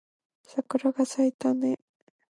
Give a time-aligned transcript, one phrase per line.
[0.41, 1.77] 桜が咲いたね